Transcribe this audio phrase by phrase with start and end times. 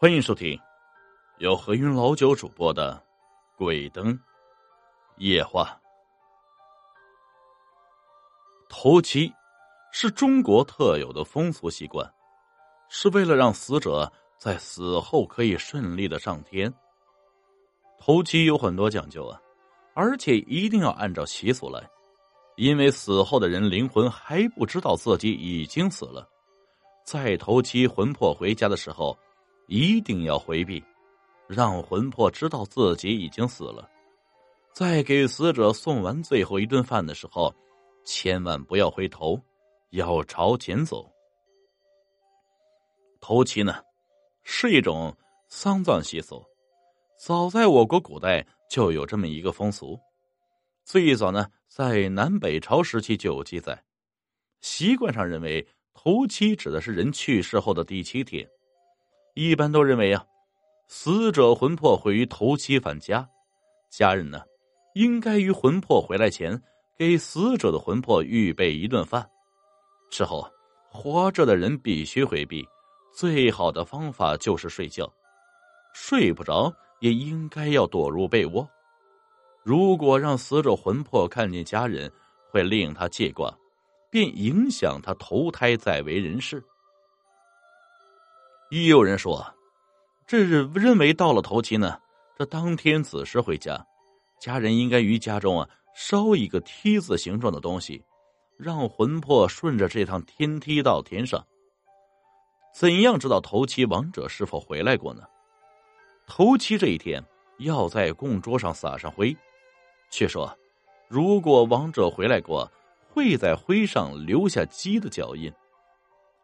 [0.00, 0.58] 欢迎收听
[1.40, 2.94] 由何云老九主播的
[3.58, 4.18] 《鬼灯
[5.18, 5.64] 夜话》。
[8.66, 9.30] 头七
[9.92, 12.10] 是中国特有的风俗习惯，
[12.88, 16.72] 是为了让死者在死后可以顺利的上天。
[17.98, 19.38] 头七有很多讲究啊，
[19.92, 21.86] 而且一定要按照习俗来，
[22.56, 26.26] 因为死后的人灵魂还不知道自己已经死了，
[27.04, 29.14] 在头七魂魄回家的时候。
[29.70, 30.82] 一定要回避，
[31.46, 33.88] 让魂魄知道自己已经死了。
[34.72, 37.54] 在给死者送完最后一顿饭的时候，
[38.04, 39.40] 千万不要回头，
[39.90, 41.08] 要朝前走。
[43.20, 43.80] 头七呢，
[44.42, 46.44] 是一种丧葬习俗，
[47.16, 49.96] 早在我国古代就有这么一个风俗。
[50.84, 53.80] 最早呢，在南北朝时期就有记载，
[54.62, 55.64] 习惯上认为
[55.94, 58.44] 头七指的是人去世后的第七天。
[59.34, 60.24] 一般都认为啊，
[60.88, 63.28] 死者魂魄会于头七返家，
[63.88, 64.42] 家人呢，
[64.94, 66.60] 应该于魂魄回来前
[66.96, 69.28] 给死者的魂魄预备一顿饭。
[70.10, 70.46] 之后，
[70.90, 72.66] 活着的人必须回避，
[73.12, 75.10] 最好的方法就是睡觉，
[75.94, 78.68] 睡不着也应该要躲入被窝。
[79.62, 82.10] 如果让死者魂魄看见家人，
[82.50, 83.56] 会令他戒挂，
[84.10, 86.60] 便影响他投胎再为人世。
[88.70, 89.44] 也有人说，
[90.28, 92.00] 这是认为到了头七呢，
[92.38, 93.84] 这当天子时回家，
[94.40, 98.00] 家人应该于家中啊烧一个梯子形状的东西，
[98.56, 101.44] 让魂魄顺着这趟天梯到天上。
[102.72, 105.24] 怎样知道头七亡者是否回来过呢？
[106.28, 107.20] 头七这一天
[107.58, 109.36] 要在供桌上撒上灰，
[110.10, 110.56] 却说，
[111.08, 112.70] 如果亡者回来过，
[113.08, 115.52] 会在灰上留下鸡的脚印。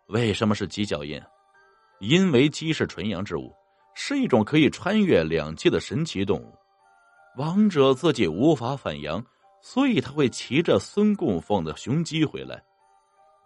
[0.08, 1.22] 为什么是鸡脚印？
[1.98, 3.52] 因为鸡是纯阳之物，
[3.94, 6.54] 是一种可以穿越两界的神奇动物。
[7.36, 9.24] 王者自己无法反阳，
[9.62, 12.62] 所以他会骑着孙供奉的雄鸡回来。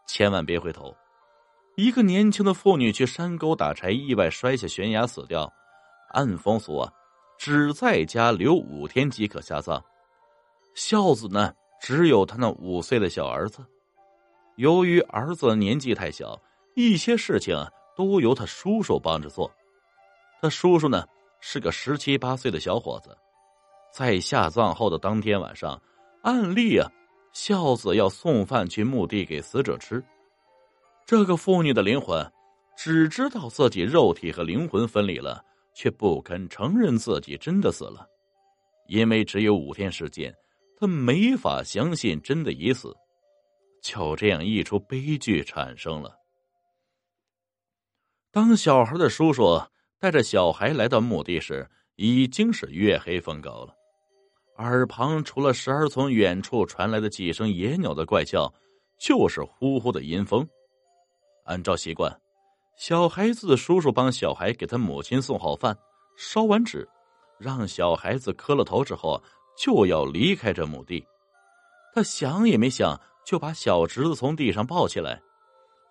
[0.06, 0.94] 千万别回头。
[1.76, 5.50] 一个年轻的妇女去山沟打柴，意外摔下悬崖死掉。
[6.10, 6.92] 按风俗啊，
[7.38, 9.82] 只在家留五天即可下葬。
[10.74, 13.64] 孝子呢，只有他那五岁的小儿子。
[14.56, 16.40] 由于儿子年纪太小，
[16.74, 17.56] 一些事情。
[17.96, 19.50] 都由他叔叔帮着做。
[20.40, 21.04] 他叔叔呢
[21.40, 23.16] 是个十七八岁的小伙子，
[23.92, 25.80] 在下葬后的当天晚上，
[26.22, 26.90] 按例啊，
[27.32, 30.02] 孝子要送饭去墓地给死者吃。
[31.06, 32.24] 这个妇女的灵魂
[32.76, 38.06] 只知道自己肉体和灵魂分离了，却不肯承认自己真的死了，
[38.86, 40.34] 因为只有五天时间，
[40.78, 42.96] 他没法相信真的已死。
[43.82, 46.19] 就这样，一出悲剧产生了。
[48.32, 49.60] 当小孩的叔叔
[49.98, 53.74] 带着小孩来到墓地时，已经是月黑风高了。
[54.58, 58.52] 耳旁除了时而从远处传来的几声野鸟的怪叫，
[58.98, 60.46] 就是呼呼的阴风。
[61.44, 62.20] 按照习惯，
[62.76, 65.76] 小孩子的叔叔帮小孩给他母亲送好饭，
[66.16, 66.88] 烧完纸，
[67.36, 69.20] 让小孩子磕了头之后，
[69.58, 71.04] 就要离开这墓地。
[71.92, 75.20] 他想也没想，就把小侄子从地上抱起来。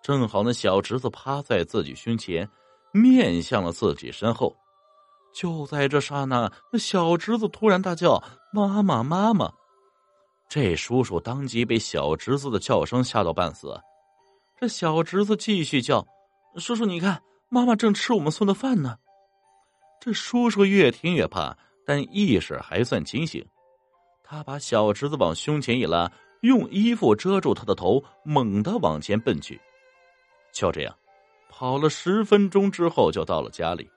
[0.02, 2.48] 正好那小侄子趴在自己胸前，
[2.92, 4.56] 面向了自己身后。
[5.32, 8.22] 就在这刹那，那小侄子突然大叫
[8.52, 9.52] ：“妈妈，妈妈！”
[10.48, 13.78] 这叔叔当即被小侄子的叫声吓到半死。
[14.58, 16.04] 这小侄子继续叫
[16.58, 18.96] ：“叔叔，你看，妈妈正吃我们送的饭呢。”
[20.00, 21.56] 这叔叔越听越怕，
[21.86, 23.46] 但意识还算清醒。
[24.24, 29.60] 他把小侄子往胸前一拉，用衣服遮住他的头，猛地往前奔去。
[30.60, 30.94] 就这样，
[31.48, 33.90] 跑了十分钟之后，就到了家里。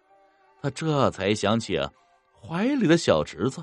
[0.61, 1.91] 他这才想起啊，
[2.41, 3.61] 怀里的小侄子。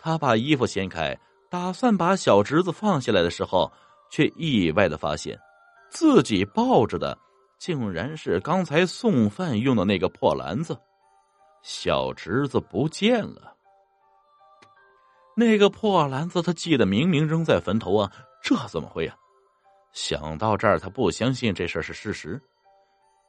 [0.00, 1.16] 他把衣服掀开，
[1.48, 3.70] 打算把小侄子放下来的时候，
[4.10, 5.38] 却意外的发现，
[5.90, 7.16] 自己抱着的
[7.56, 10.76] 竟然是刚才送饭用的那个破篮子。
[11.62, 13.54] 小侄子不见了。
[15.36, 19.16] 那个破篮子，他记得明明扔在坟头啊，这怎么会呀？
[19.92, 22.40] 想到这儿，他不相信这事是事实。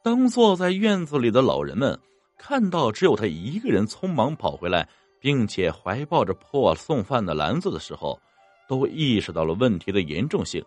[0.02, 1.98] 当坐在院子里的老人们
[2.38, 4.88] 看到只有他一个人匆忙跑回来，
[5.20, 8.18] 并且怀抱着破送饭的篮子的时候，
[8.68, 10.64] 都意识到了问题的严重性。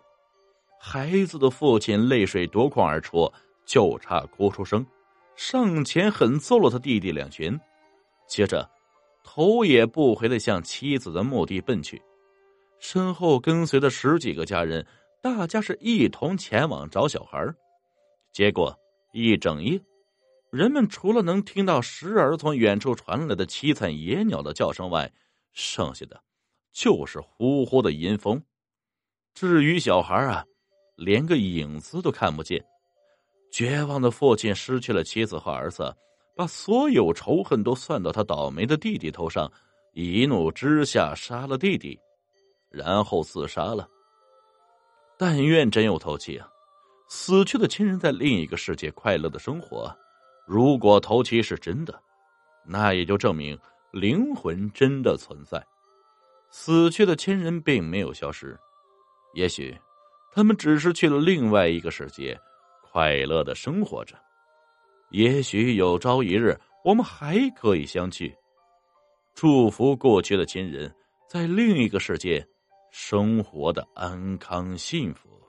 [0.78, 3.32] 孩子的父亲泪水夺眶而出，
[3.64, 4.86] 就差哭出声，
[5.34, 7.58] 上前狠揍了他弟弟两拳，
[8.28, 8.68] 接着
[9.24, 12.00] 头也不回的向妻子的墓地奔去，
[12.78, 14.86] 身后跟随着十几个家人。
[15.24, 17.42] 大家是一同前往找小孩
[18.30, 18.78] 结果
[19.14, 19.80] 一整夜，
[20.50, 25.10] 人们除了能听到时而从远处传来的凄惨野鸟的叫声外，
[25.54, 26.22] 剩下的
[26.74, 28.42] 就是呼呼的阴风。
[29.32, 30.44] 至于小孩啊，
[30.94, 32.62] 连个影子都看不见。
[33.50, 35.90] 绝望的父亲失去了妻子和儿子，
[36.36, 39.50] 把所有仇恨都算到他倒霉的弟弟头上，
[39.94, 41.98] 一怒之下杀了弟弟，
[42.68, 43.88] 然后自杀了。
[45.18, 46.48] 但愿真有头七啊！
[47.08, 49.94] 死去的亲人在另一个世界快乐的生活。
[50.46, 51.98] 如果头七是真的，
[52.66, 53.58] 那也就证明
[53.92, 55.64] 灵魂真的存在。
[56.50, 58.58] 死去的亲人并没有消失，
[59.34, 59.76] 也许
[60.32, 62.38] 他们只是去了另外一个世界，
[62.82, 64.16] 快乐的生活着。
[65.10, 68.34] 也许有朝一日，我们还可以相聚。
[69.34, 70.92] 祝福过去的亲人
[71.28, 72.46] 在另一个世界
[72.96, 75.43] 生活的安康幸福。